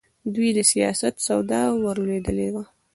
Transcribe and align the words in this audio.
دوی 0.33 0.49
د 0.57 0.59
سیاست 0.71 1.15
سودا 1.27 1.61
ورلوېدلې 1.83 2.49
وه. 2.53 2.63